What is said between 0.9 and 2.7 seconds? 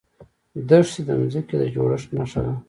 د ځمکې د جوړښت نښه ده.